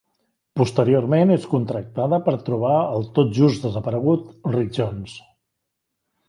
Posteriorment 0.59 1.33
és 1.35 1.43
contractada 1.51 2.19
per 2.29 2.33
trobar 2.47 2.73
el 2.95 3.05
tot 3.19 3.37
just 3.41 3.67
desaparegut 3.69 4.25
Rick 4.57 4.75
Jones. 4.81 5.15